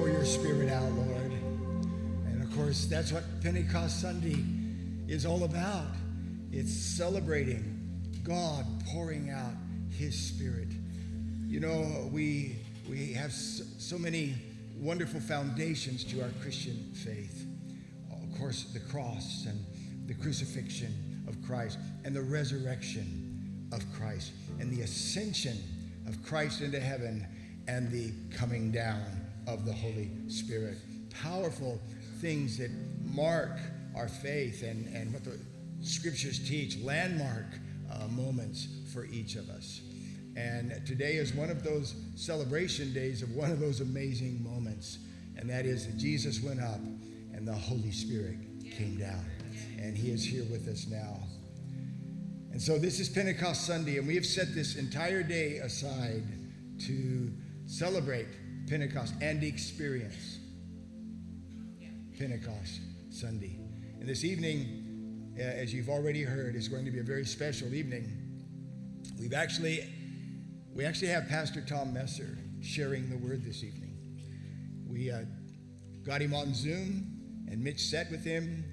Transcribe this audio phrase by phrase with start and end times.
[0.00, 1.30] pour your spirit out, Lord.
[2.26, 4.42] And of course, that's what Pentecost Sunday
[5.12, 5.88] is all about.
[6.50, 9.52] It's celebrating God pouring out
[9.90, 10.68] his spirit.
[11.46, 12.56] You know, we
[12.88, 14.36] we have so, so many
[14.78, 17.46] wonderful foundations to our Christian faith.
[18.10, 19.62] Of course, the cross and
[20.06, 25.58] the crucifixion of Christ and the resurrection of Christ and the ascension
[26.08, 27.26] of Christ into heaven
[27.68, 29.19] and the coming down
[29.52, 30.78] of the Holy Spirit.
[31.22, 31.80] Powerful
[32.20, 32.70] things that
[33.04, 33.58] mark
[33.96, 35.38] our faith and, and what the
[35.82, 37.46] scriptures teach, landmark
[37.92, 39.80] uh, moments for each of us.
[40.36, 44.98] And today is one of those celebration days of one of those amazing moments.
[45.36, 46.80] And that is that Jesus went up
[47.34, 48.36] and the Holy Spirit
[48.76, 49.24] came down.
[49.78, 51.18] And he is here with us now.
[52.52, 56.24] And so this is Pentecost Sunday, and we have set this entire day aside
[56.86, 57.32] to
[57.66, 58.26] celebrate
[58.68, 60.38] Pentecost and experience
[62.18, 63.58] Pentecost Sunday.
[63.98, 67.72] And this evening, uh, as you've already heard, is going to be a very special
[67.74, 68.06] evening.
[69.18, 69.84] We've actually,
[70.74, 73.96] we actually have Pastor Tom Messer sharing the word this evening.
[74.86, 75.20] We uh,
[76.04, 78.64] got him on Zoom, and Mitch sat with him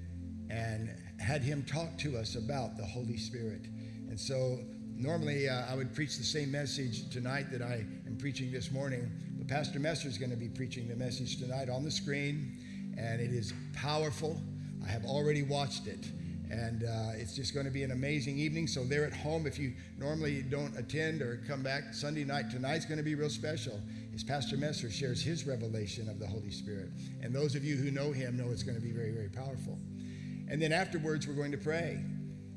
[0.50, 0.90] and
[1.20, 3.66] had him talk to us about the Holy Spirit.
[4.08, 4.58] And so
[4.94, 9.10] normally uh, I would preach the same message tonight that I am preaching this morning,
[9.48, 12.58] Pastor Messer is going to be preaching the message tonight on the screen,
[12.98, 14.38] and it is powerful.
[14.84, 16.06] I have already watched it,
[16.50, 18.66] and uh, it's just going to be an amazing evening.
[18.66, 22.84] So there at home, if you normally don't attend or come back Sunday night, tonight's
[22.84, 23.80] going to be real special.
[24.14, 26.90] As Pastor Messer shares his revelation of the Holy Spirit,
[27.22, 29.78] and those of you who know him know it's going to be very, very powerful.
[30.50, 32.04] And then afterwards, we're going to pray.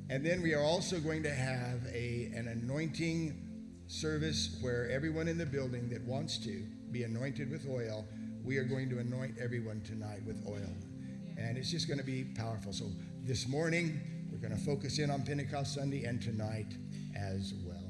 [0.09, 3.50] And then we are also going to have a, an anointing
[3.91, 8.05] service where everyone in the building that wants to be anointed with oil,
[8.41, 10.73] we are going to anoint everyone tonight with oil.
[11.37, 12.71] And it's just going to be powerful.
[12.71, 12.85] So
[13.23, 13.99] this morning,
[14.31, 16.73] we're going to focus in on Pentecost Sunday and tonight
[17.17, 17.83] as well.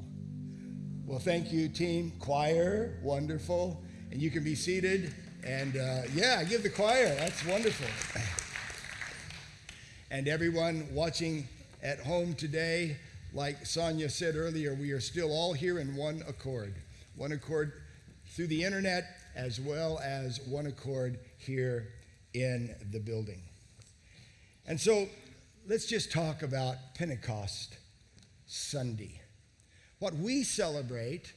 [1.05, 2.13] Well, thank you, team.
[2.19, 3.83] Choir, wonderful.
[4.11, 5.13] And you can be seated.
[5.45, 7.13] And uh, yeah, give the choir.
[7.15, 7.87] That's wonderful.
[10.09, 11.47] And everyone watching
[11.83, 12.97] at home today,
[13.33, 16.75] like Sonia said earlier, we are still all here in one accord.
[17.15, 17.71] One accord
[18.27, 19.05] through the internet
[19.35, 21.93] as well as one accord here
[22.33, 23.41] in the building.
[24.67, 25.07] And so
[25.67, 27.77] let's just talk about Pentecost
[28.47, 29.21] Sunday.
[29.99, 31.33] What we celebrate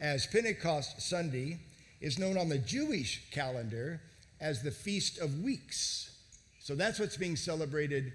[0.00, 1.58] as Pentecost Sunday
[2.00, 4.00] is known on the Jewish calendar
[4.40, 6.16] as the Feast of Weeks.
[6.60, 8.12] So that's what's being celebrated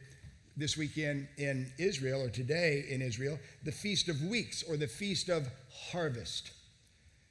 [0.58, 5.30] this weekend in Israel, or today in Israel, the Feast of Weeks, or the Feast
[5.30, 5.48] of
[5.92, 6.52] Harvest.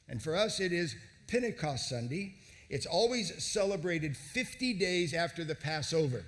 [0.09, 0.97] And for us, it is
[1.27, 2.35] Pentecost Sunday.
[2.71, 6.25] It's always celebrated 50 days after the Passover.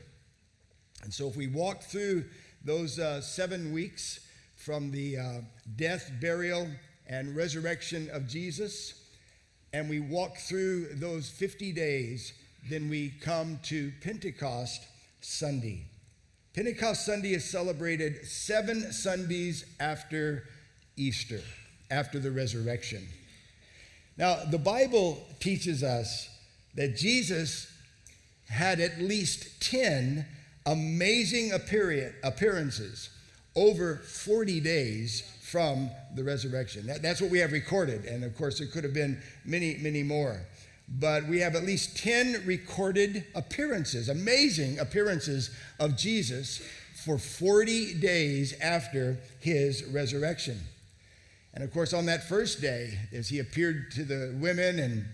[1.03, 2.25] And so if we walk through
[2.65, 4.21] those uh, seven weeks
[4.57, 5.41] from the uh,
[5.77, 6.69] death, burial,
[7.09, 8.95] and resurrection of Jesus,
[9.73, 12.33] and we walk through those 50 days,
[12.69, 14.87] then we come to Pentecost
[15.21, 15.90] Sunday.
[16.55, 20.49] Pentecost Sunday is celebrated seven Sundays after
[20.97, 21.41] Easter,
[21.91, 23.07] after the resurrection.
[24.17, 26.29] Now, the Bible teaches us
[26.75, 27.73] that Jesus
[28.49, 30.27] had at least 10
[30.67, 33.11] amazing appearances
[33.55, 36.91] over 40 days from the resurrection.
[37.01, 38.05] That's what we have recorded.
[38.05, 40.41] And of course, there could have been many, many more
[40.91, 46.61] but we have at least 10 recorded appearances, amazing appearances of Jesus
[47.05, 50.61] for 40 days after his resurrection.
[51.55, 55.05] And of course, on that first day, as he appeared to the women and,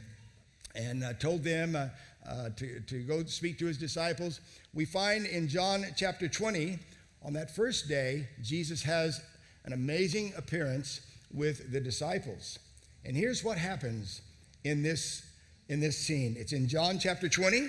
[0.75, 1.89] and uh, told them uh,
[2.29, 4.41] uh, to, to go speak to his disciples,
[4.75, 6.79] we find in John chapter 20,
[7.23, 9.21] on that first day, Jesus has
[9.65, 11.01] an amazing appearance
[11.33, 12.59] with the disciples.
[13.05, 14.23] And here's what happens
[14.65, 15.26] in this
[15.69, 16.37] in this scene.
[16.38, 17.68] It's in John chapter 20,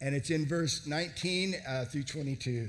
[0.00, 2.68] and it's in verse 19 uh, through 22.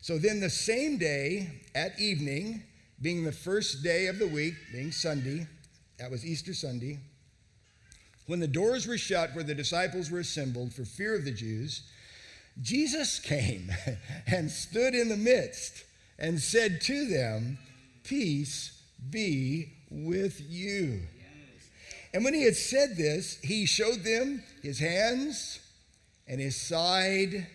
[0.00, 2.62] So then, the same day at evening,
[3.00, 5.46] being the first day of the week, being Sunday,
[5.98, 6.98] that was Easter Sunday,
[8.26, 11.82] when the doors were shut where the disciples were assembled for fear of the Jews,
[12.60, 13.70] Jesus came
[14.26, 15.84] and stood in the midst
[16.18, 17.58] and said to them,
[18.04, 21.02] Peace be with you.
[22.14, 25.60] And when he had said this, he showed them his hands
[26.26, 27.46] and his side.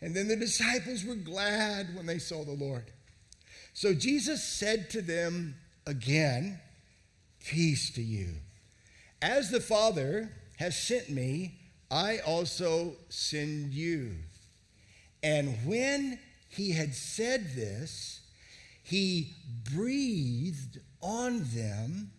[0.00, 2.84] And then the disciples were glad when they saw the Lord.
[3.72, 5.56] So Jesus said to them
[5.86, 6.60] again,
[7.42, 8.28] Peace to you.
[9.22, 11.54] As the Father has sent me,
[11.90, 14.16] I also send you.
[15.22, 16.18] And when
[16.48, 18.20] he had said this,
[18.82, 19.34] he
[19.72, 22.10] breathed on them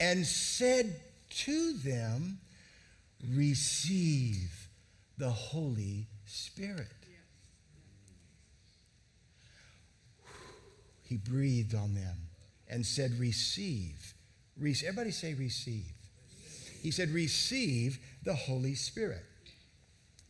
[0.00, 1.00] and said
[1.30, 2.38] to them,
[3.34, 4.68] Receive
[5.16, 6.86] the Holy Spirit.
[11.02, 12.16] He breathed on them
[12.68, 14.14] and said, Receive.
[14.60, 15.92] Everybody say, Receive.
[16.82, 19.24] He said, Receive the Holy Spirit.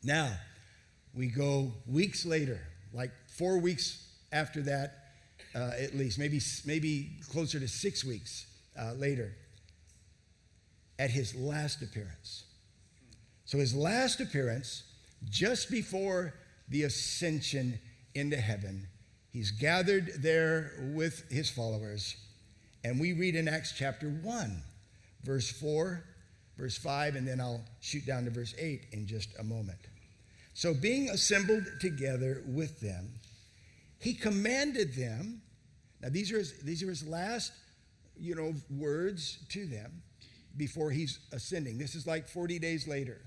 [0.05, 0.31] Now,
[1.15, 2.61] we go weeks later,
[2.93, 4.95] like four weeks after that,
[5.55, 8.47] uh, at least, maybe, maybe closer to six weeks
[8.79, 9.35] uh, later,
[10.99, 12.45] at his last appearance.
[13.45, 14.83] So, his last appearance,
[15.31, 16.35] just before
[16.69, 17.79] the ascension
[18.15, 18.89] into heaven,
[19.33, 22.17] he's gathered there with his followers.
[22.85, 24.63] And we read in Acts chapter 1,
[25.25, 26.05] verse 4,
[26.59, 29.79] verse 5, and then I'll shoot down to verse 8 in just a moment.
[30.55, 33.09] So, being assembled together with them,
[34.01, 35.43] he commanded them.
[36.03, 37.53] Now, these are his, these are his last,
[38.19, 40.03] you know, words to them
[40.59, 41.79] before he's ascending.
[41.79, 43.21] This is like 40 days later.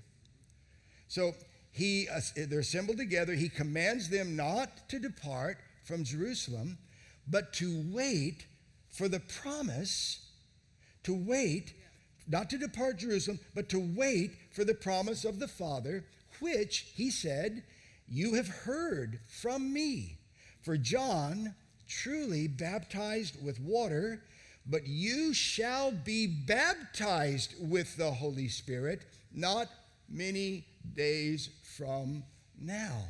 [1.07, 1.33] So
[1.71, 3.33] he, uh, they're assembled together.
[3.33, 6.77] He commands them not to depart from Jerusalem,
[7.27, 8.45] but to wait
[8.89, 10.25] for the promise,
[11.03, 11.73] to wait,
[12.27, 16.05] not to depart Jerusalem, but to wait for the promise of the Father,
[16.39, 17.63] which, he said,
[18.07, 20.17] you have heard from me.
[20.61, 21.55] For John
[21.87, 24.23] truly baptized with water,
[24.65, 29.01] but you shall be baptized with the Holy Spirit
[29.33, 29.67] not
[30.09, 30.65] many
[30.95, 32.23] days from
[32.59, 33.03] now.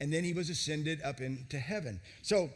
[0.00, 2.00] And then he was ascended up into heaven.
[2.22, 2.50] So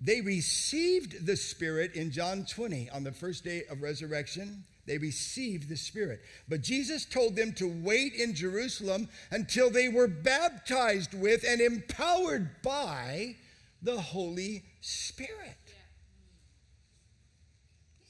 [0.00, 4.64] they received the Spirit in John 20 on the first day of resurrection.
[4.86, 6.20] They received the Spirit.
[6.48, 12.62] But Jesus told them to wait in Jerusalem until they were baptized with and empowered
[12.62, 13.36] by
[13.82, 15.67] the Holy Spirit.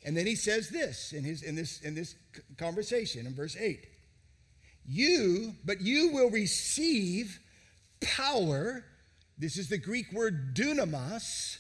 [0.08, 2.14] And then he says this in, his, in, this, in this
[2.56, 3.87] conversation in verse 8
[4.87, 7.38] You, but you will receive
[8.00, 8.87] power.
[9.37, 11.58] This is the Greek word dunamis.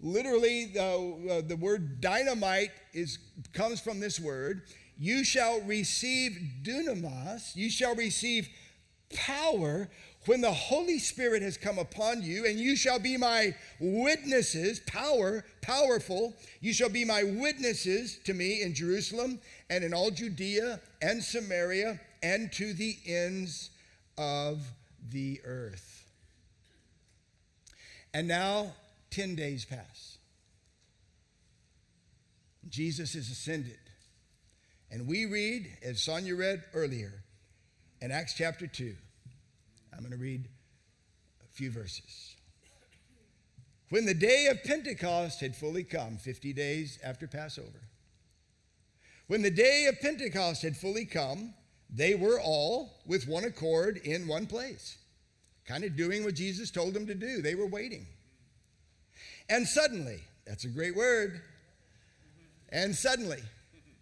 [0.00, 3.18] Literally, the, uh, the word dynamite is,
[3.54, 4.64] comes from this word.
[4.98, 8.50] You shall receive dunamis, you shall receive
[9.14, 9.88] power
[10.26, 15.44] when the Holy Spirit has come upon you, and you shall be my witnesses, power,
[15.62, 19.40] powerful, you shall be my witnesses to me in Jerusalem
[19.70, 23.70] and in all Judea and Samaria and to the ends
[24.18, 24.60] of
[25.10, 26.04] the earth.
[28.12, 28.72] And now,
[29.10, 30.18] 10 days pass.
[32.68, 33.78] Jesus is ascended.
[34.90, 37.12] And we read, as Sonia read earlier,
[38.00, 38.94] in Acts chapter 2,
[39.96, 40.48] I'm going to read
[41.42, 42.36] a few verses.
[43.88, 47.88] When the day of Pentecost had fully come, 50 days after Passover,
[49.28, 51.54] when the day of Pentecost had fully come,
[51.88, 54.98] they were all with one accord in one place,
[55.64, 57.40] kind of doing what Jesus told them to do.
[57.40, 58.06] They were waiting.
[59.48, 61.40] And suddenly, that's a great word,
[62.70, 63.38] and suddenly,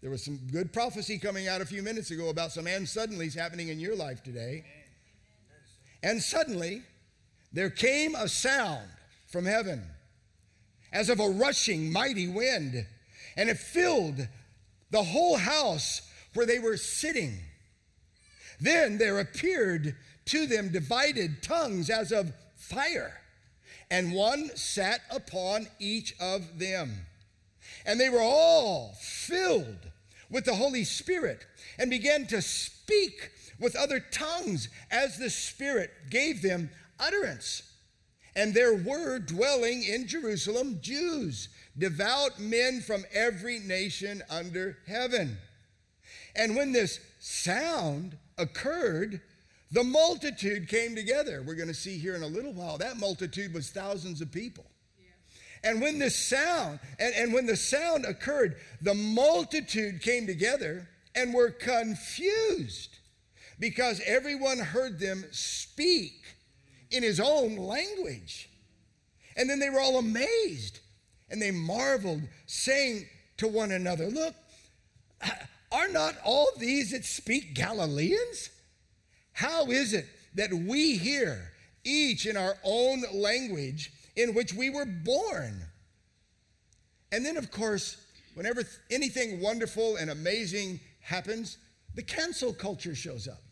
[0.01, 3.35] there was some good prophecy coming out a few minutes ago about some and suddenlies
[3.35, 4.65] happening in your life today.
[6.05, 6.83] And suddenly,
[7.51, 8.87] there came a sound
[9.27, 9.83] from heaven
[10.93, 12.87] as of a rushing mighty wind,
[13.39, 14.29] and it filled
[14.91, 16.03] the whole house
[16.35, 17.39] where they were sitting.
[18.61, 19.97] Then there appeared
[20.27, 23.23] to them divided tongues as of fire,
[23.91, 27.07] and one sat upon each of them.
[27.87, 29.91] And they were all filled
[30.29, 31.47] with the Holy Spirit
[31.79, 37.63] and began to speak with other tongues as the Spirit gave them utterance.
[38.37, 45.39] And there were dwelling in Jerusalem Jews, devout men from every nation under heaven.
[46.35, 49.21] And when this sound occurred,
[49.71, 51.43] the multitude came together.
[51.47, 54.65] We're going to see here in a little while that multitude was thousands of people.
[55.63, 61.33] And when this sound, and, and when the sound occurred, the multitude came together and
[61.33, 62.94] were confused
[63.59, 66.23] because everyone heard them speak
[66.91, 68.49] in his own language.
[69.37, 70.81] And then they were all amazed
[71.31, 73.07] and they marveled, saying
[73.39, 74.35] to one another, Look,
[75.73, 78.51] are not all these that speak Galileans?
[79.33, 81.51] How is it that we hear
[81.83, 85.65] each in our own language in which we were born?
[87.11, 87.97] And then, of course,
[88.35, 91.59] whenever anything wonderful and amazing happens,
[91.95, 93.44] the cancel culture shows up.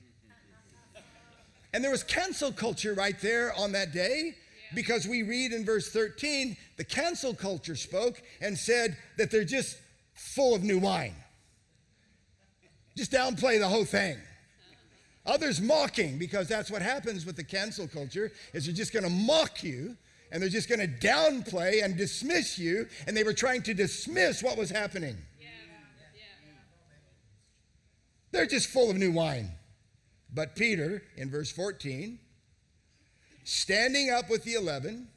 [1.73, 4.35] And there was cancel culture right there on that day
[4.75, 9.79] because we read in verse 13 the cancel culture spoke and said that they're just
[10.15, 11.15] full of new wine.
[12.97, 14.19] Just downplay the whole thing.
[15.25, 19.11] Others mocking because that's what happens with the cancel culture is they're just going to
[19.11, 19.97] mock you
[20.31, 24.43] and they're just going to downplay and dismiss you and they were trying to dismiss
[24.43, 25.17] what was happening.
[28.33, 29.51] They're just full of new wine.
[30.33, 32.19] But Peter, in verse 14,
[33.45, 35.09] standing up with the eleven,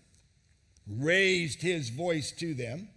[0.88, 2.90] raised his voice to them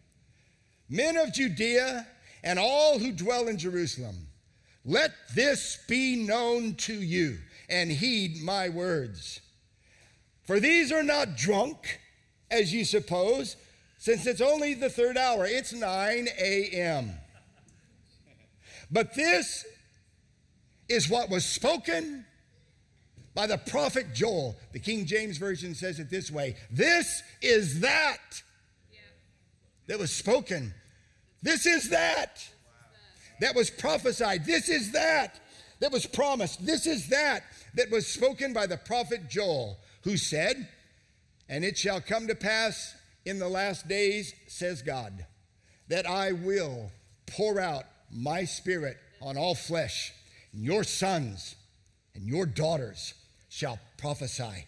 [0.88, 2.06] Men of Judea
[2.42, 4.28] and all who dwell in Jerusalem,
[4.84, 9.40] let this be known to you and heed my words.
[10.46, 12.00] For these are not drunk,
[12.50, 13.56] as you suppose,
[13.98, 15.44] since it's only the third hour.
[15.44, 17.12] It's 9 a.m.
[18.90, 19.66] But this
[20.88, 22.24] is what was spoken
[23.34, 24.56] by the prophet Joel.
[24.72, 28.42] The King James Version says it this way This is that
[29.86, 30.74] that was spoken.
[31.42, 32.46] This is that
[33.40, 34.44] that was prophesied.
[34.44, 35.40] This is that
[35.80, 36.64] that was promised.
[36.64, 40.68] This is that that was spoken by the prophet Joel, who said,
[41.48, 45.26] And it shall come to pass in the last days, says God,
[45.88, 46.90] that I will
[47.26, 50.12] pour out my spirit on all flesh.
[50.52, 51.56] And your sons
[52.14, 53.14] and your daughters
[53.48, 54.66] shall prophesy.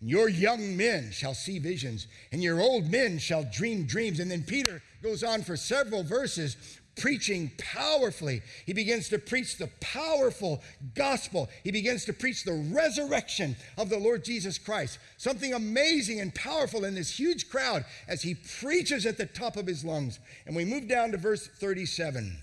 [0.00, 4.20] And your young men shall see visions, and your old men shall dream dreams.
[4.20, 6.56] And then Peter goes on for several verses
[6.96, 8.42] preaching powerfully.
[8.66, 10.62] He begins to preach the powerful
[10.94, 11.48] gospel.
[11.64, 14.98] He begins to preach the resurrection of the Lord Jesus Christ.
[15.16, 19.66] Something amazing and powerful in this huge crowd as he preaches at the top of
[19.66, 20.18] his lungs.
[20.46, 22.36] And we move down to verse 37.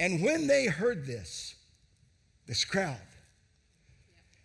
[0.00, 1.54] And when they heard this,
[2.46, 2.96] this crowd,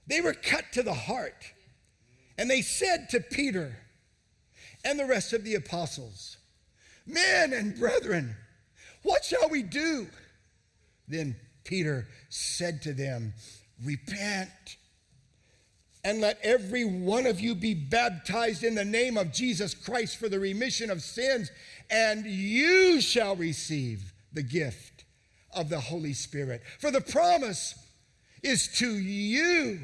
[0.07, 1.51] they were cut to the heart.
[2.37, 3.77] And they said to Peter
[4.83, 6.37] and the rest of the apostles,
[7.05, 8.35] Men and brethren,
[9.03, 10.07] what shall we do?
[11.07, 13.33] Then Peter said to them,
[13.83, 14.77] Repent
[16.05, 20.27] and let every one of you be baptized in the name of Jesus Christ for
[20.27, 21.49] the remission of sins,
[21.89, 24.92] and you shall receive the gift
[25.55, 26.61] of the Holy Spirit.
[26.79, 27.75] For the promise
[28.41, 29.79] is to you,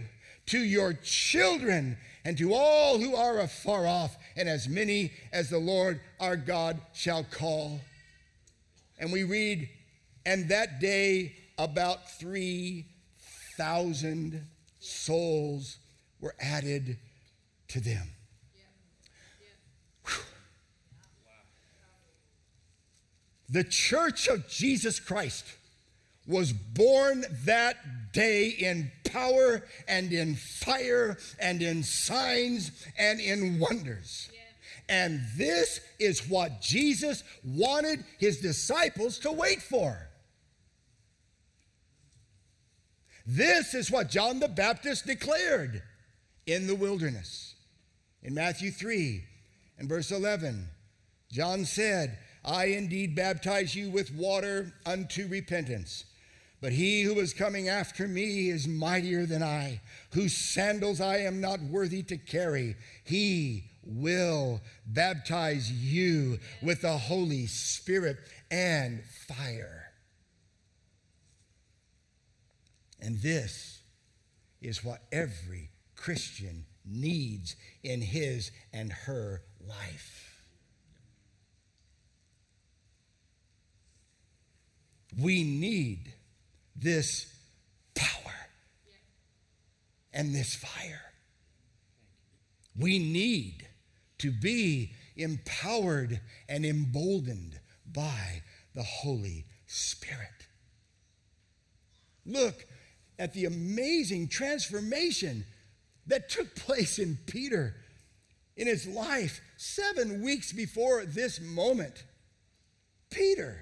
[0.48, 5.58] to your children, and to all who are afar off, and as many as the
[5.58, 7.80] Lord our God shall call.
[9.00, 9.68] And we read,
[10.26, 14.46] and that day about 3,000
[14.80, 15.78] souls
[16.20, 16.98] were added
[17.70, 18.10] to them.
[23.52, 25.44] The church of Jesus Christ
[26.30, 27.76] was born that
[28.14, 34.30] day in power and in fire and in signs and in wonders.
[34.88, 40.08] And this is what Jesus wanted his disciples to wait for.
[43.26, 45.84] This is what John the Baptist declared
[46.46, 47.56] in the wilderness.
[48.24, 49.24] In Matthew 3
[49.78, 50.68] and verse 11,
[51.32, 56.06] John said, I indeed baptize you with water unto repentance.
[56.62, 61.39] But he who is coming after me is mightier than I, whose sandals I am
[61.39, 62.75] not worthy to carry.
[63.04, 68.18] He will baptize you with the Holy Spirit
[68.51, 69.86] and fire.
[73.01, 73.82] And this
[74.62, 80.25] is what every Christian needs in his and her life.
[85.18, 86.13] We need
[86.76, 87.34] this
[87.96, 88.34] power
[90.14, 91.02] and this fire.
[92.78, 93.68] We need
[94.20, 97.60] to be empowered and emboldened
[97.92, 98.42] by
[98.74, 100.48] the Holy Spirit.
[102.26, 102.66] Look
[103.18, 105.46] at the amazing transformation
[106.08, 107.76] that took place in Peter
[108.56, 112.04] in his life seven weeks before this moment.
[113.10, 113.58] Peter,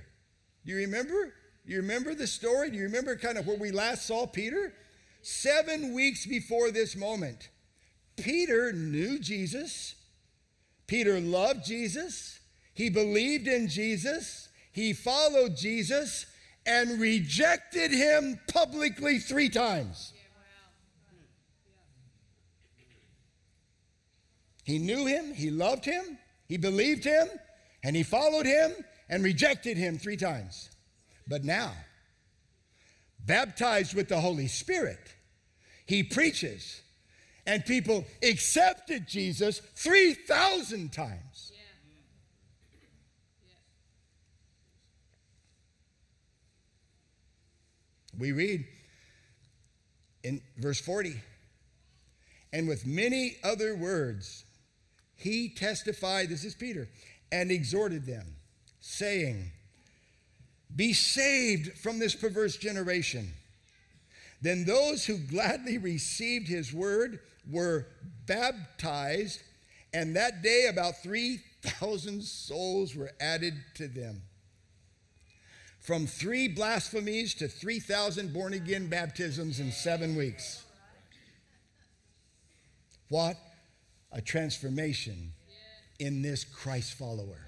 [0.65, 1.33] do you remember?
[1.67, 2.71] You remember the story?
[2.71, 4.73] Do you remember kind of where we last saw Peter?
[5.21, 7.49] Seven weeks before this moment,
[8.15, 9.95] Peter knew Jesus.
[10.87, 12.39] Peter loved Jesus.
[12.73, 14.47] He believed in Jesus.
[14.71, 16.25] He followed Jesus
[16.65, 20.13] and rejected him publicly three times.
[24.63, 27.27] He knew him, he loved him, he believed him,
[27.83, 28.71] and he followed him
[29.09, 30.69] and rejected him three times.
[31.27, 31.73] But now,
[33.19, 34.99] baptized with the Holy Spirit.
[35.85, 36.81] He preaches,
[37.45, 41.51] and people accepted Jesus 3,000 times.
[48.17, 48.65] We read
[50.23, 51.13] in verse 40
[52.53, 54.45] and with many other words,
[55.15, 56.87] he testified, this is Peter,
[57.31, 58.35] and exhorted them,
[58.79, 59.51] saying,
[60.75, 63.33] Be saved from this perverse generation.
[64.41, 67.19] Then those who gladly received his word
[67.49, 67.87] were
[68.27, 69.41] baptized,
[69.93, 74.21] and that day about 3,000 souls were added to them.
[75.79, 80.63] From three blasphemies to 3,000 born again baptisms in seven weeks.
[83.09, 83.37] What
[84.11, 85.31] a transformation
[85.97, 87.46] in this Christ follower.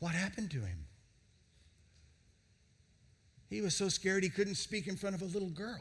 [0.00, 0.86] What happened to him?
[3.48, 5.80] He was so scared he couldn't speak in front of a little girl.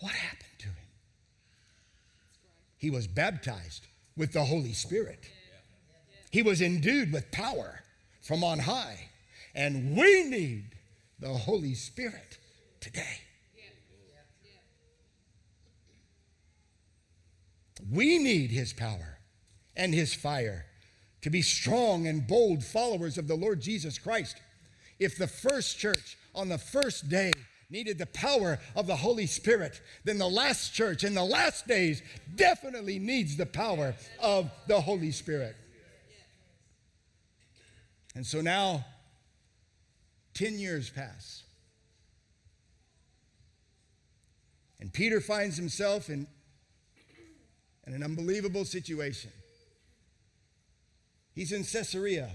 [0.00, 0.74] What happened to him?
[2.76, 5.28] He was baptized with the Holy Spirit.
[6.30, 7.80] He was endued with power
[8.22, 9.08] from on high.
[9.54, 10.70] And we need
[11.18, 12.38] the Holy Spirit
[12.80, 13.18] today.
[17.90, 19.17] We need his power
[19.78, 20.66] and his fire
[21.22, 24.36] to be strong and bold followers of the Lord Jesus Christ.
[24.98, 27.32] If the first church on the first day
[27.70, 32.02] needed the power of the Holy Spirit, then the last church in the last days
[32.34, 35.56] definitely needs the power of the Holy Spirit.
[38.14, 38.84] And so now
[40.34, 41.44] 10 years pass.
[44.80, 46.26] And Peter finds himself in,
[47.86, 49.30] in an unbelievable situation.
[51.38, 52.30] He's in Caesarea.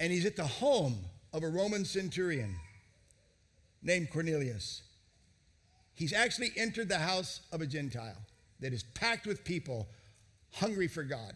[0.00, 0.96] And he's at the home
[1.32, 2.56] of a Roman centurion
[3.80, 4.82] named Cornelius.
[5.94, 8.16] He's actually entered the house of a Gentile
[8.58, 9.86] that is packed with people
[10.54, 11.32] hungry for God.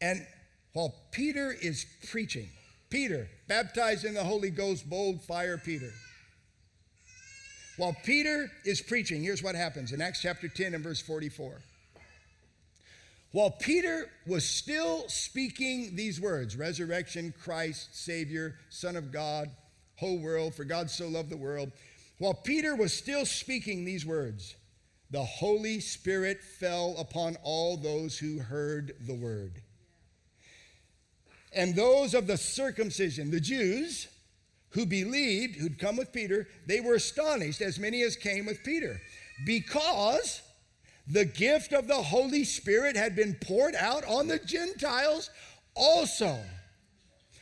[0.00, 0.26] And
[0.72, 2.48] while Peter is preaching,
[2.88, 5.92] Peter, baptized in the Holy Ghost, bold fire Peter.
[7.76, 11.60] While Peter is preaching, here's what happens in Acts chapter 10 and verse 44.
[13.32, 19.50] While Peter was still speaking these words resurrection, Christ, Savior, Son of God,
[19.96, 21.72] whole world, for God so loved the world.
[22.18, 24.56] While Peter was still speaking these words,
[25.10, 29.62] the Holy Spirit fell upon all those who heard the word.
[31.52, 34.08] And those of the circumcision, the Jews
[34.70, 39.00] who believed, who'd come with Peter, they were astonished, as many as came with Peter,
[39.46, 40.42] because
[41.08, 45.30] the gift of the Holy Spirit had been poured out on the Gentiles
[45.74, 46.38] also.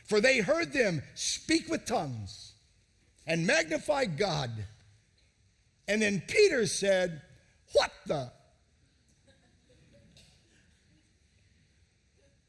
[0.05, 2.53] For they heard them speak with tongues
[3.25, 4.51] and magnify God.
[5.87, 7.21] And then Peter said,
[7.73, 8.31] What the?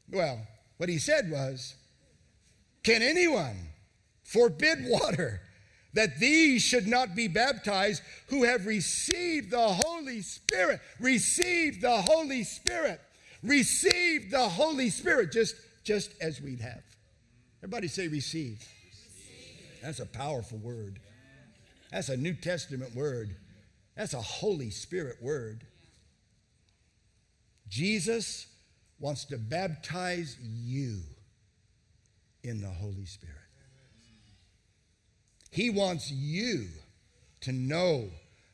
[0.09, 1.75] Well, what he said was,
[2.83, 3.57] Can anyone
[4.23, 5.41] forbid water
[5.93, 10.81] that these should not be baptized who have received the Holy Spirit?
[10.99, 13.01] Receive the Holy Spirit.
[13.43, 16.83] Receive the Holy Spirit, just, just as we'd have.
[17.63, 18.59] Everybody say receive.
[18.59, 19.81] receive.
[19.81, 20.99] That's a powerful word.
[21.91, 23.35] That's a New Testament word.
[23.95, 25.63] That's a Holy Spirit word.
[27.67, 28.47] Jesus
[28.99, 30.99] wants to baptize you
[32.43, 33.38] in the Holy Spirit.
[35.49, 36.67] He wants you
[37.41, 38.09] to know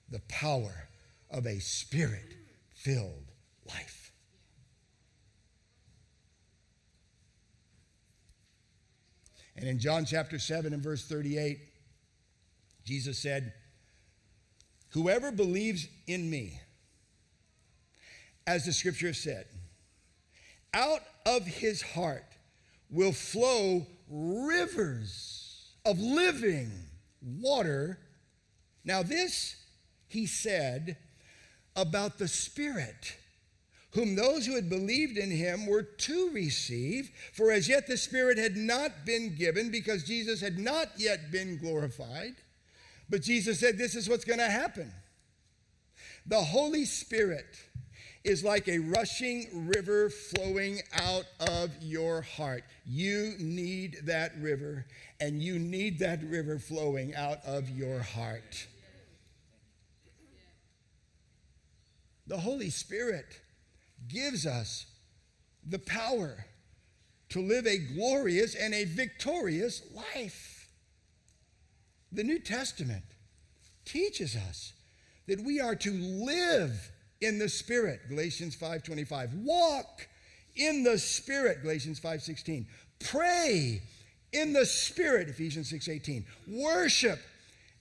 [0.10, 0.88] the power
[1.30, 2.36] of a spirit
[2.74, 3.32] filled
[3.68, 4.12] life.
[9.58, 11.60] And in John chapter 7 and verse 38,
[12.84, 13.54] Jesus said,
[14.90, 16.60] Whoever believes in me,
[18.48, 19.46] as the scripture said,
[20.74, 22.26] out of his heart
[22.90, 25.35] will flow rivers
[25.86, 26.72] of living
[27.22, 28.00] water.
[28.84, 29.56] Now, this
[30.08, 30.98] he said
[31.76, 33.18] about the Spirit,
[33.92, 38.38] whom those who had believed in him were to receive, for as yet the Spirit
[38.38, 42.36] had not been given because Jesus had not yet been glorified.
[43.10, 44.92] But Jesus said, This is what's going to happen.
[46.26, 47.46] The Holy Spirit
[48.26, 52.64] is like a rushing river flowing out of your heart.
[52.84, 54.88] You need that river,
[55.20, 58.68] and you need that river flowing out of your heart.
[62.28, 63.42] The Holy Spirit
[64.08, 64.88] gives us
[65.64, 66.46] the power
[67.30, 70.68] to live a glorious and a victorious life.
[72.12, 73.04] The New Testament
[73.84, 74.74] teaches us
[75.28, 76.92] that we are to live
[77.26, 80.08] in the spirit galatians 5.25 walk
[80.56, 82.66] in the spirit galatians 5.16
[83.00, 83.82] pray
[84.32, 87.20] in the spirit ephesians 6.18 worship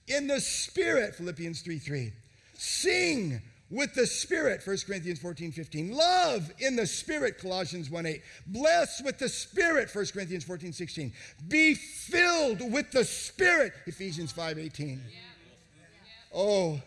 [0.07, 2.11] in the spirit philippians 3.3
[2.53, 5.91] sing with the Spirit, 1 Corinthians 14, 15.
[5.91, 8.21] Love in the Spirit, Colossians 1, 8.
[8.47, 11.11] Bless with the Spirit, 1 Corinthians 14, 16.
[11.47, 15.01] Be filled with the Spirit, Ephesians 5, 18.
[16.33, 16.79] Oh,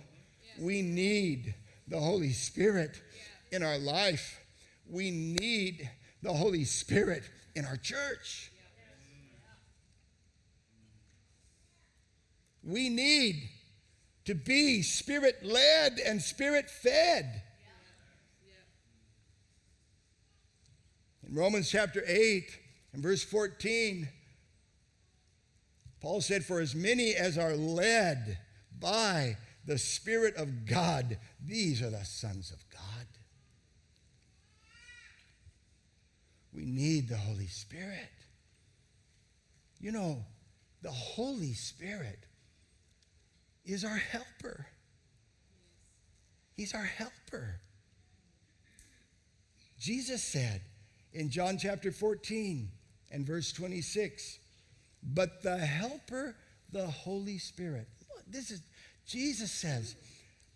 [0.61, 1.55] we need
[1.88, 3.01] the Holy Spirit
[3.51, 4.40] in our life.
[4.90, 5.90] We need
[6.22, 7.22] the Holy Spirit
[7.55, 8.53] in our church.
[12.62, 13.48] We need
[14.27, 17.42] to be spirit led and spirit fed.
[21.27, 22.44] In Romans chapter 8
[22.92, 24.09] and verse 14,
[26.01, 28.38] Paul said, For as many as are led
[28.79, 33.07] by the Spirit of God, these are the sons of God.
[36.55, 38.11] We need the Holy Spirit.
[39.81, 40.25] You know,
[40.83, 42.18] the Holy Spirit
[43.64, 44.66] is our helper.
[46.57, 47.61] He's our helper.
[49.79, 50.62] Jesus said
[51.12, 52.68] in John chapter 14
[53.12, 54.38] and verse 26,
[55.03, 56.35] but the helper,
[56.73, 57.87] the Holy Spirit.
[58.27, 58.62] This is,
[59.09, 59.97] Jesus says,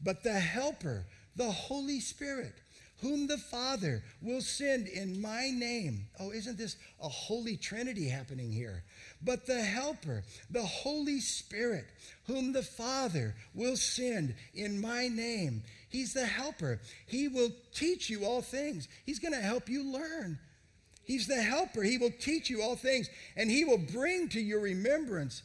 [0.02, 2.54] but the helper, the Holy Spirit,
[3.00, 6.06] whom the Father will send in my name.
[6.20, 8.84] Oh, isn't this a holy trinity happening here?
[9.24, 11.86] But the Helper, the Holy Spirit,
[12.26, 15.64] whom the Father will send in my name.
[15.88, 16.80] He's the Helper.
[17.06, 20.38] He will teach you all things, He's going to help you learn.
[21.04, 21.82] He's the Helper.
[21.82, 25.42] He will teach you all things, and He will bring to your remembrance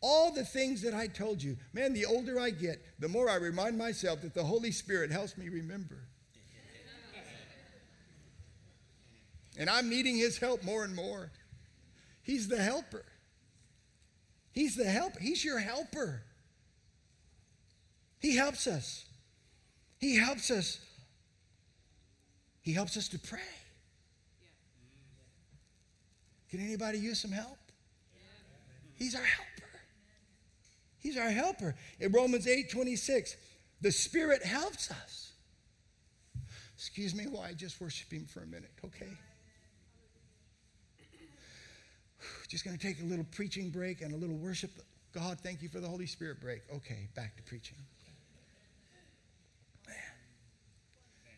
[0.00, 1.56] all the things that I told you.
[1.72, 5.36] Man, the older I get, the more I remind myself that the Holy Spirit helps
[5.36, 5.98] me remember.
[9.58, 11.30] And I'm needing his help more and more.
[12.22, 13.04] He's the helper.
[14.52, 15.18] He's the helper.
[15.20, 16.22] He's your helper.
[18.18, 19.06] He helps us.
[19.98, 20.80] He helps us.
[22.60, 23.40] He helps us to pray.
[26.50, 27.58] Can anybody use some help?
[28.94, 29.55] He's our helper.
[31.06, 31.76] He's our helper.
[32.00, 33.36] In Romans 8 26,
[33.80, 35.34] the Spirit helps us.
[36.74, 39.06] Excuse me while I just worship Him for a minute, okay?
[42.48, 44.72] just going to take a little preaching break and a little worship.
[45.14, 46.62] God, thank you for the Holy Spirit break.
[46.74, 47.78] Okay, back to preaching.
[49.86, 49.94] Man,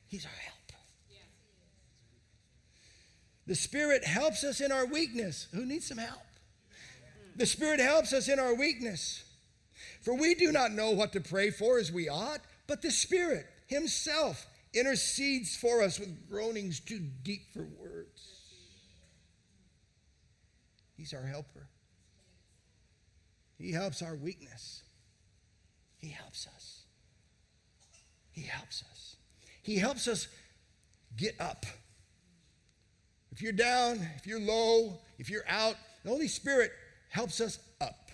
[0.07, 0.55] He's our help.
[3.47, 5.49] The Spirit helps us in our weakness.
[5.55, 6.21] Who needs some help?
[7.37, 9.25] The Spirit helps us in our weakness.
[10.03, 13.47] For we do not know what to pray for as we ought, but the Spirit
[13.67, 18.39] Himself intercedes for us with groanings too deep for words.
[20.97, 21.69] He's our helper.
[23.59, 24.83] He helps our weakness.
[25.99, 26.83] He helps us.
[28.31, 29.17] He helps us.
[29.63, 30.29] He helps us
[31.17, 31.67] get up.
[33.33, 36.73] If you're down, if you're low, if you're out, the Holy Spirit
[37.11, 38.08] helps us up.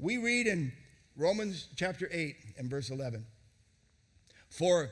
[0.00, 0.72] We read in
[1.14, 3.26] Romans chapter 8 and verse 11
[4.48, 4.90] For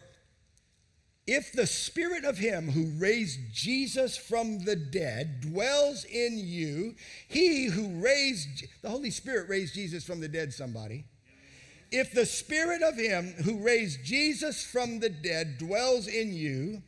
[1.26, 6.94] if the spirit of him who raised Jesus from the dead dwells in you,
[7.26, 11.04] he who raised, the Holy Spirit raised Jesus from the dead, somebody.
[11.90, 16.82] If the spirit of him who raised Jesus from the dead dwells in you,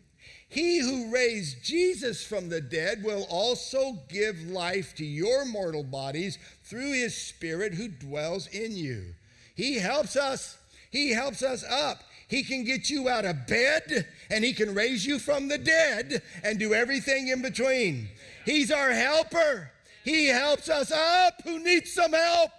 [0.51, 6.39] he who raised Jesus from the dead will also give life to your mortal bodies
[6.71, 9.15] through his spirit who dwells in you.
[9.57, 10.57] He helps us.
[10.91, 11.99] He helps us up.
[12.29, 16.23] He can get you out of bed and He can raise you from the dead
[16.45, 18.09] and do everything in between.
[18.45, 19.73] He's our helper.
[20.05, 22.53] He helps us up who needs some help.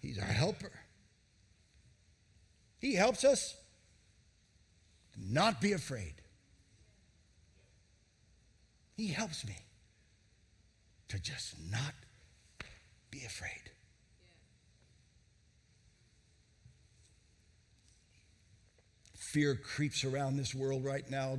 [0.00, 0.70] He's our helper.
[2.78, 3.56] He helps us
[5.18, 6.14] not be afraid.
[8.96, 9.56] He helps me
[11.14, 11.94] to just not
[13.10, 13.50] be afraid.
[19.16, 21.38] Fear creeps around this world right now,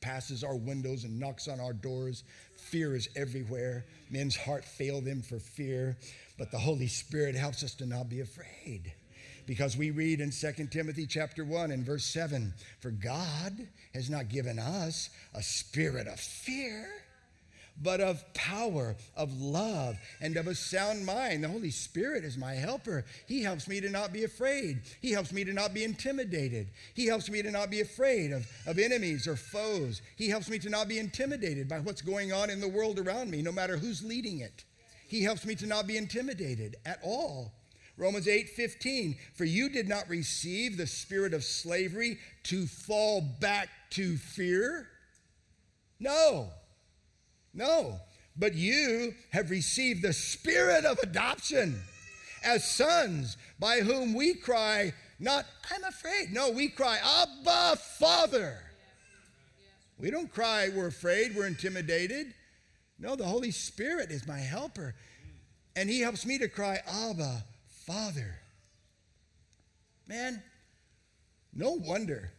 [0.00, 2.24] passes our windows and knocks on our doors.
[2.56, 3.84] Fear is everywhere.
[4.10, 5.96] Men's heart fail them for fear,
[6.38, 8.92] but the Holy Spirit helps us to not be afraid.
[9.46, 14.28] Because we read in 2 Timothy chapter 1 and verse 7, for God has not
[14.28, 17.03] given us a spirit of fear,
[17.80, 21.42] but of power, of love, and of a sound mind.
[21.42, 23.04] The Holy Spirit is my helper.
[23.26, 24.82] He helps me to not be afraid.
[25.00, 26.68] He helps me to not be intimidated.
[26.94, 30.02] He helps me to not be afraid of, of enemies or foes.
[30.16, 33.30] He helps me to not be intimidated by what's going on in the world around
[33.30, 34.64] me, no matter who's leading it.
[35.08, 37.52] He helps me to not be intimidated at all.
[37.96, 43.68] Romans 8 15, for you did not receive the spirit of slavery to fall back
[43.90, 44.88] to fear.
[46.00, 46.50] No.
[47.54, 48.00] No,
[48.36, 51.80] but you have received the spirit of adoption
[52.44, 56.32] as sons, by whom we cry, not, I'm afraid.
[56.32, 58.58] No, we cry, Abba, Father.
[59.98, 62.34] We don't cry, we're afraid, we're intimidated.
[62.98, 64.94] No, the Holy Spirit is my helper.
[65.76, 67.44] And He helps me to cry, Abba,
[67.86, 68.34] Father.
[70.06, 70.42] Man,
[71.54, 72.32] no wonder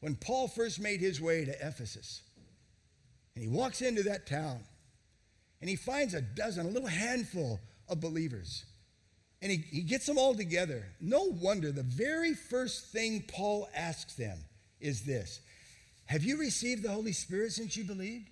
[0.00, 2.22] when Paul first made his way to Ephesus,
[3.38, 4.58] and he walks into that town
[5.60, 8.64] and he finds a dozen, a little handful of believers.
[9.40, 10.88] And he, he gets them all together.
[11.00, 14.38] No wonder the very first thing Paul asks them
[14.80, 15.40] is this
[16.06, 18.28] Have you received the Holy Spirit since you believed?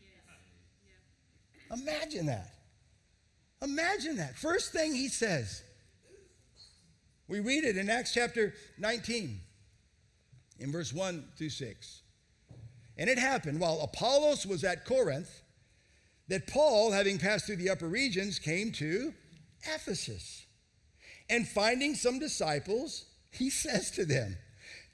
[1.73, 2.53] Imagine that.
[3.63, 4.37] Imagine that.
[4.37, 5.63] First thing he says.
[7.29, 9.41] We read it in Acts chapter 19,
[10.59, 12.03] in verse 1 through 6.
[12.97, 15.43] And it happened while Apollos was at Corinth
[16.29, 19.13] that Paul, having passed through the upper regions, came to
[19.63, 20.47] Ephesus.
[21.29, 24.37] And finding some disciples, he says to them,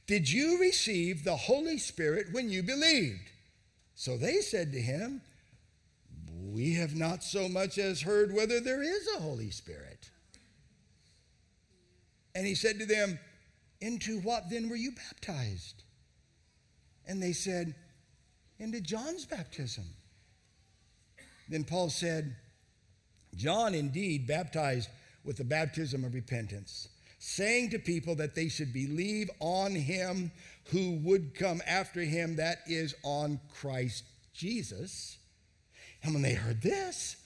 [0.06, 3.30] Did you receive the Holy Spirit when you believed?
[3.94, 5.22] So they said to him,
[6.50, 10.10] We have not so much as heard whether there is a Holy Spirit.
[12.34, 13.18] And he said to them,
[13.80, 15.84] Into what then were you baptized?
[17.06, 17.74] And they said,
[18.58, 19.84] into John's baptism.
[21.48, 22.36] Then Paul said,
[23.34, 24.88] John indeed baptized
[25.24, 26.88] with the baptism of repentance,
[27.18, 30.30] saying to people that they should believe on him
[30.66, 35.18] who would come after him, that is, on Christ Jesus.
[36.02, 37.16] And when they heard this,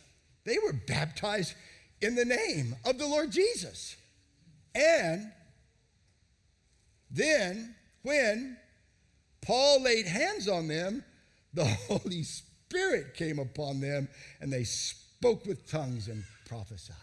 [0.44, 1.54] they were baptized
[2.00, 3.96] in the name of the Lord Jesus.
[4.74, 5.32] And
[7.10, 8.56] then, when
[9.40, 11.04] Paul laid hands on them,
[11.56, 14.08] the Holy Spirit came upon them
[14.40, 16.96] and they spoke with tongues and prophesied.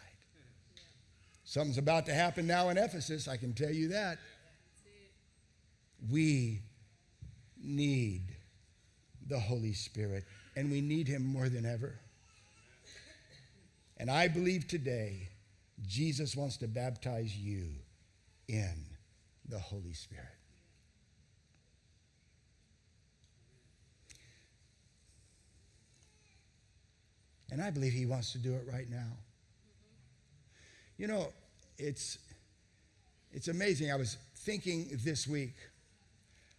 [1.43, 4.19] Something's about to happen now in Ephesus, I can tell you that.
[6.09, 6.61] We
[7.61, 8.35] need
[9.27, 11.99] the Holy Spirit, and we need Him more than ever.
[13.97, 15.29] And I believe today
[15.87, 17.67] Jesus wants to baptize you
[18.47, 18.73] in
[19.47, 20.42] the Holy Spirit.
[27.53, 29.11] And I believe he wants to do it right now.
[30.97, 31.27] You know,
[31.77, 32.17] it's,
[33.31, 33.91] it's amazing.
[33.91, 35.53] I was thinking this week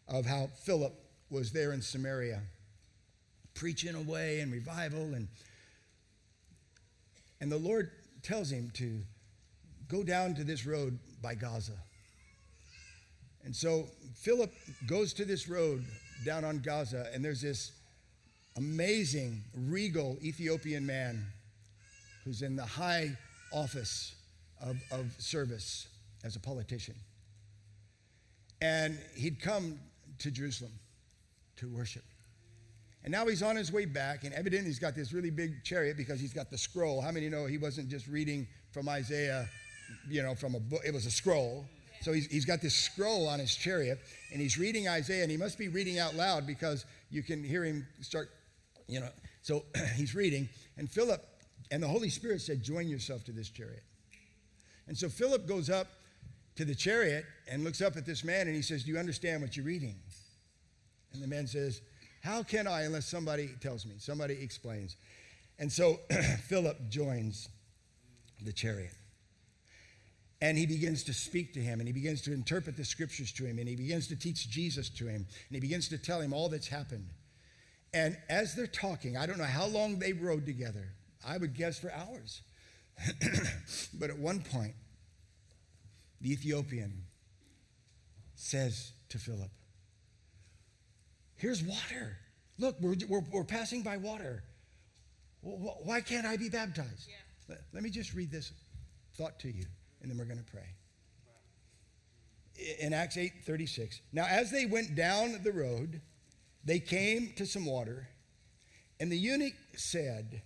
[0.06, 0.94] of how Philip
[1.30, 2.42] was there in Samaria
[3.54, 5.26] preaching away in revival and
[7.40, 7.90] and the Lord
[8.22, 9.00] tells him to
[9.88, 11.76] go down to this road by Gaza.
[13.44, 14.52] And so Philip
[14.86, 15.84] goes to this road
[16.24, 17.72] down on Gaza, and there's this
[18.56, 21.24] amazing, regal Ethiopian man
[22.24, 23.10] who's in the high
[23.52, 24.14] office
[24.60, 25.88] of, of service
[26.24, 26.94] as a politician.
[28.60, 29.78] And he'd come
[30.20, 30.72] to Jerusalem
[31.56, 32.04] to worship.
[33.02, 35.98] And now he's on his way back, and evidently he's got this really big chariot
[35.98, 37.02] because he's got the scroll.
[37.02, 39.46] How many know he wasn't just reading from Isaiah,
[40.08, 40.80] you know, from a book?
[40.86, 41.66] It was a scroll.
[42.00, 43.98] So he's, he's got this scroll on his chariot,
[44.32, 47.62] and he's reading Isaiah, and he must be reading out loud because you can hear
[47.62, 48.30] him start
[48.86, 49.08] you know,
[49.42, 49.64] so
[49.96, 51.24] he's reading, and Philip
[51.70, 53.82] and the Holy Spirit said, Join yourself to this chariot.
[54.86, 55.88] And so Philip goes up
[56.56, 59.42] to the chariot and looks up at this man and he says, Do you understand
[59.42, 59.96] what you're reading?
[61.12, 61.80] And the man says,
[62.22, 64.96] How can I unless somebody tells me, somebody explains?
[65.58, 66.00] And so
[66.48, 67.48] Philip joins
[68.42, 68.94] the chariot.
[70.40, 73.46] And he begins to speak to him, and he begins to interpret the scriptures to
[73.46, 76.34] him, and he begins to teach Jesus to him, and he begins to tell him
[76.34, 77.08] all that's happened.
[77.94, 80.88] And as they're talking, I don't know how long they rode together.
[81.24, 82.42] I would guess for hours.
[83.94, 84.74] but at one point,
[86.20, 87.04] the Ethiopian
[88.34, 89.50] says to Philip,
[91.36, 92.16] Here's water.
[92.58, 94.42] Look, we're, we're, we're passing by water.
[95.42, 97.08] Why can't I be baptized?
[97.08, 97.14] Yeah.
[97.48, 98.52] Let, let me just read this
[99.16, 99.66] thought to you,
[100.00, 100.66] and then we're going to pray.
[102.80, 104.00] in Acts 8:36.
[104.12, 106.00] Now as they went down the road,
[106.64, 108.08] they came to some water,
[109.00, 110.42] and the eunuch said,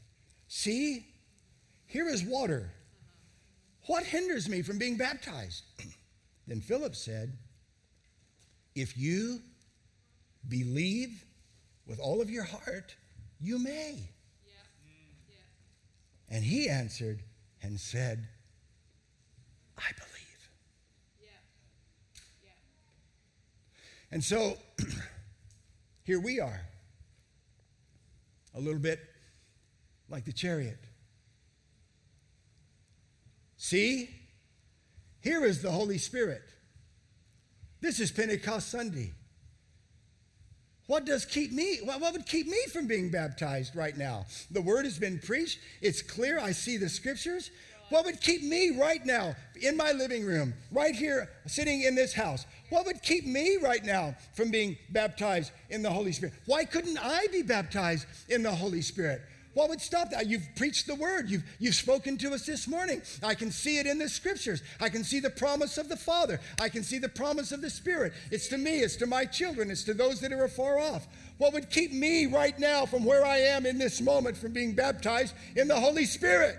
[0.48, 1.06] "See,
[1.86, 2.72] here is water.
[3.86, 5.64] What hinders me from being baptized?"
[6.46, 7.36] then Philip said,
[8.74, 9.40] "If you
[10.48, 11.24] believe
[11.86, 12.96] with all of your heart,
[13.40, 14.10] you may."
[14.44, 14.52] Yeah.
[15.28, 16.36] Yeah.
[16.36, 17.22] And he answered
[17.62, 18.28] and said,
[19.76, 20.14] I believe.
[24.10, 24.56] And so
[26.08, 26.62] here we are,
[28.54, 28.98] a little bit
[30.08, 30.78] like the chariot.
[33.58, 34.08] See,
[35.20, 36.40] here is the Holy Spirit.
[37.82, 39.12] This is Pentecost Sunday.
[40.86, 41.80] What does keep me?
[41.84, 44.24] What would keep me from being baptized right now?
[44.50, 45.58] The word has been preached.
[45.82, 46.40] It's clear.
[46.40, 47.50] I see the scriptures.
[47.90, 52.12] What would keep me right now in my living room, right here, sitting in this
[52.12, 52.44] house?
[52.70, 56.34] What would keep me right now from being baptized in the Holy Spirit?
[56.46, 59.22] Why couldn't I be baptized in the Holy Spirit?
[59.54, 60.28] What would stop that?
[60.28, 61.30] You've preached the word.
[61.30, 63.02] You've, you've spoken to us this morning.
[63.24, 64.62] I can see it in the scriptures.
[64.80, 66.38] I can see the promise of the Father.
[66.60, 68.12] I can see the promise of the Spirit.
[68.30, 71.08] It's to me, it's to my children, it's to those that are afar off.
[71.38, 74.74] What would keep me right now from where I am in this moment from being
[74.74, 76.56] baptized in the Holy Spirit?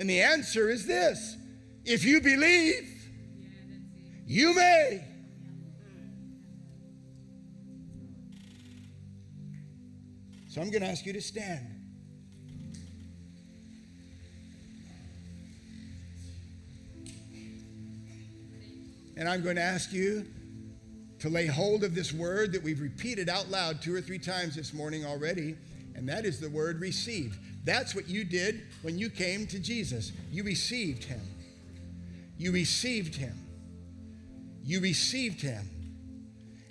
[0.00, 1.36] And the answer is this
[1.84, 2.90] if you believe,
[4.26, 5.04] you may.
[10.48, 11.66] So I'm going to ask you to stand.
[19.16, 20.26] And I'm going to ask you
[21.18, 24.56] to lay hold of this word that we've repeated out loud two or three times
[24.56, 25.56] this morning already,
[25.94, 27.38] and that is the word receive.
[27.64, 30.12] That's what you did when you came to Jesus.
[30.30, 31.20] You received him.
[32.38, 33.36] You received him.
[34.64, 35.68] You received him.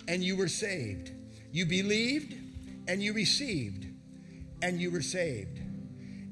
[0.08, 1.12] And you were saved.
[1.52, 2.34] You believed
[2.88, 3.86] and you received
[4.62, 5.60] and you were saved.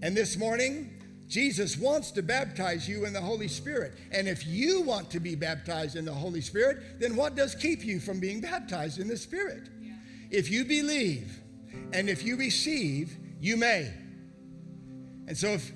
[0.03, 0.91] And this morning,
[1.29, 3.95] Jesus wants to baptize you in the Holy Spirit.
[4.13, 7.85] And if you want to be baptized in the Holy Spirit, then what does keep
[7.85, 9.69] you from being baptized in the Spirit?
[9.81, 9.95] Yeah.
[10.31, 11.41] If you believe
[11.93, 13.93] and if you receive, you may.
[15.29, 15.71] And so if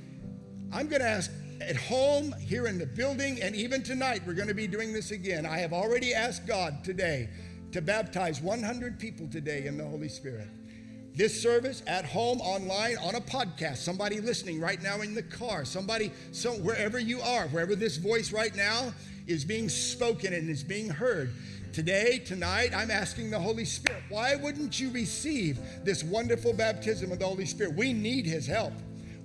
[0.73, 4.49] I'm going to ask at home, here in the building, and even tonight, we're going
[4.49, 5.45] to be doing this again.
[5.45, 7.29] I have already asked God today
[7.71, 10.49] to baptize 100 people today in the Holy Spirit.
[11.15, 15.67] This service at home, online, on a podcast, somebody listening right now in the car,
[15.67, 18.95] somebody, so wherever you are, wherever this voice right now
[19.27, 21.31] is being spoken and is being heard.
[21.75, 27.19] Today, tonight, I'm asking the Holy Spirit, why wouldn't you receive this wonderful baptism of
[27.19, 27.75] the Holy Spirit?
[27.75, 28.73] We need His help.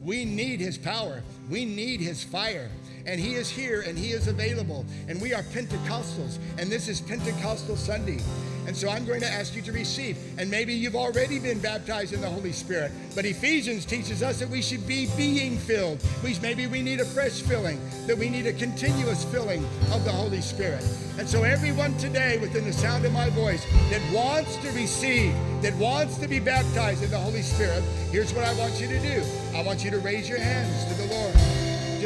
[0.07, 1.21] We need his power.
[1.49, 2.69] We need his fire.
[3.05, 4.85] And he is here and he is available.
[5.07, 6.39] And we are Pentecostals.
[6.57, 8.19] And this is Pentecostal Sunday.
[8.67, 10.17] And so I'm going to ask you to receive.
[10.37, 12.91] And maybe you've already been baptized in the Holy Spirit.
[13.15, 16.03] But Ephesians teaches us that we should be being filled.
[16.21, 20.11] We, maybe we need a fresh filling, that we need a continuous filling of the
[20.11, 20.83] Holy Spirit.
[21.17, 25.73] And so everyone today within the sound of my voice that wants to receive, that
[25.75, 27.81] wants to be baptized in the Holy Spirit,
[28.11, 29.23] here's what I want you to do.
[29.55, 31.36] I want you to raise your hands to the Lord.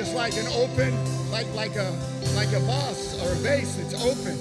[0.02, 0.98] Just like an open,
[1.30, 1.96] like like a
[2.34, 4.36] like a boss or a vase that's open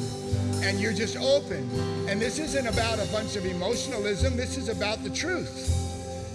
[0.67, 1.69] and you're just open.
[2.09, 4.39] And this isn't about a bunch of emotionalism.
[4.39, 5.69] This is about the truth.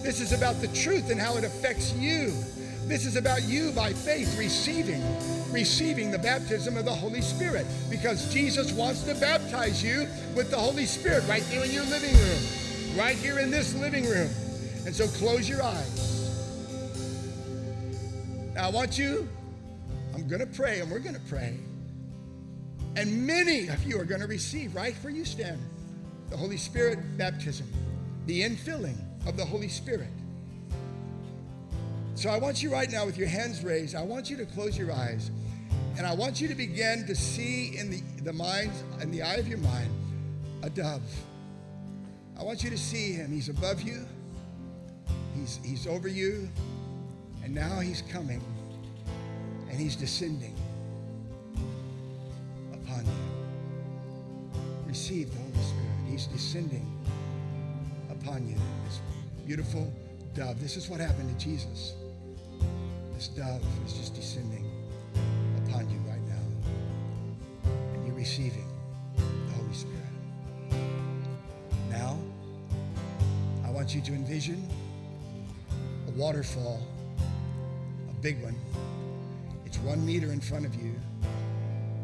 [0.03, 2.35] This is about the truth and how it affects you.
[2.85, 5.01] This is about you by faith receiving,
[5.51, 10.57] receiving the baptism of the Holy Spirit because Jesus wants to baptize you with the
[10.57, 14.29] Holy Spirit right there in your living room, right here in this living room.
[14.85, 16.14] And so close your eyes.
[18.55, 19.27] Now I want you,
[20.13, 21.59] I'm going to pray and we're going to pray.
[22.95, 25.59] And many of you are going to receive, right where you stand,
[26.29, 27.67] the Holy Spirit baptism,
[28.27, 28.95] the infilling
[29.27, 30.07] of the Holy Spirit.
[32.15, 34.77] So I want you right now, with your hands raised, I want you to close
[34.77, 35.31] your eyes.
[35.97, 39.35] And I want you to begin to see in the, the mind, in the eye
[39.35, 39.89] of your mind,
[40.63, 41.01] a dove.
[42.39, 43.33] I want you to see him.
[43.33, 44.05] He's above you,
[45.35, 46.49] he's, he's over you,
[47.45, 48.41] and now he's coming
[49.69, 50.55] and he's descending.
[52.73, 54.59] Upon you.
[54.87, 56.09] Receive the Holy Spirit.
[56.09, 56.91] He's descending
[58.09, 58.55] upon you.
[58.85, 58.99] This
[59.45, 59.93] beautiful
[60.33, 60.59] dove.
[60.59, 61.93] This is what happened to Jesus.
[63.13, 64.65] This dove is just descending
[65.67, 67.71] upon you right now.
[67.93, 68.67] And you're receiving
[69.15, 70.01] the Holy Spirit.
[71.91, 72.17] Now,
[73.63, 74.67] I want you to envision
[76.07, 76.81] a waterfall,
[78.21, 78.55] big one.
[79.65, 80.93] It's one meter in front of you.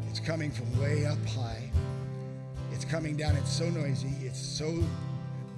[0.08, 1.70] It's coming from way up high.
[2.72, 3.36] It's coming down.
[3.36, 4.12] It's so noisy.
[4.20, 4.82] It's so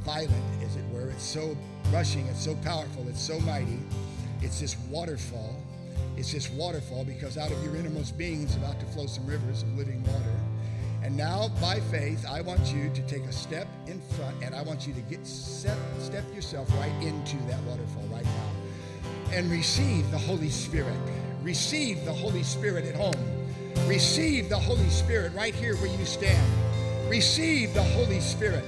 [0.01, 0.33] violent,
[0.63, 1.11] as it were.
[1.11, 1.57] It's so
[1.93, 2.27] rushing.
[2.27, 3.07] It's so powerful.
[3.09, 3.79] It's so mighty.
[4.43, 5.57] It's this waterfall.
[6.17, 9.63] It's this waterfall because out of your innermost being is about to flow some rivers
[9.63, 10.41] of living water.
[11.03, 14.63] And now, by faith, I want you to take a step in front and I
[14.63, 18.54] want you to get step, step yourself right into that waterfall right now
[19.33, 20.97] and receive the Holy Spirit.
[21.43, 23.13] Receive the Holy Spirit at home.
[23.87, 26.53] Receive the Holy Spirit right here where you stand.
[27.09, 28.65] Receive the Holy Spirit.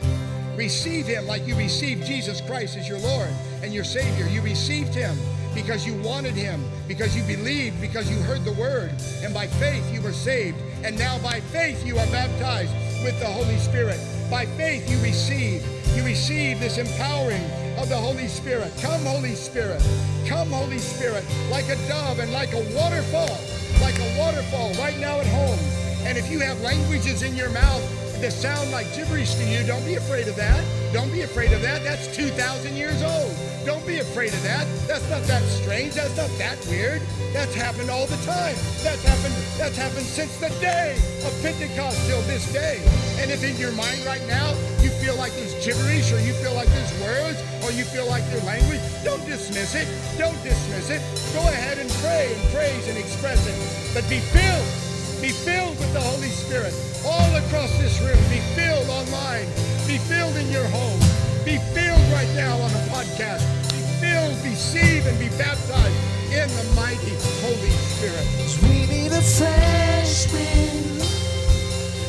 [0.57, 3.31] Receive Him like you received Jesus Christ as your Lord
[3.63, 4.27] and your Savior.
[4.29, 5.17] You received Him
[5.55, 8.93] because you wanted Him, because you believed, because you heard the Word,
[9.23, 10.59] and by faith you were saved.
[10.85, 13.99] And now by faith you are baptized with the Holy Spirit.
[14.31, 15.65] By faith you receive.
[15.97, 17.43] You receive this empowering
[17.79, 18.73] of the Holy Spirit.
[18.81, 19.83] Come, Holy Spirit.
[20.27, 23.39] Come, Holy Spirit, like a dove and like a waterfall,
[23.81, 25.59] like a waterfall right now at home.
[26.07, 29.85] And if you have languages in your mouth that sound like gibberish to you, don't
[29.85, 30.65] be afraid of that.
[30.93, 31.83] Don't be afraid of that.
[31.83, 33.56] That's 2,000 years old.
[33.67, 34.63] Don't be afraid of that.
[34.87, 35.95] That's not that strange.
[35.99, 37.03] That's not that weird.
[37.35, 38.55] That's happened all the time.
[38.87, 40.95] That's happened, that's happened since the day
[41.27, 42.79] of Pentecost till this day.
[43.19, 46.55] And if in your mind right now you feel like there's gibberish or you feel
[46.55, 49.91] like there's words or you feel like there's language, don't dismiss it.
[50.15, 51.03] Don't dismiss it.
[51.35, 53.59] Go ahead and pray and praise and express it.
[53.99, 54.71] But be filled.
[55.19, 56.71] Be filled with the Holy Spirit
[57.03, 58.23] all across this room.
[58.31, 59.51] Be filled online.
[59.91, 61.01] Be filled in your home.
[61.43, 61.86] Be filled
[62.17, 63.45] right now on the podcast.
[63.71, 65.97] Be filled, receive, and be baptized
[66.33, 67.15] in the mighty
[67.45, 68.27] Holy Spirit.
[68.63, 71.01] We need a fresh wind,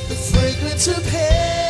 [0.08, 1.67] the fragrance of heaven.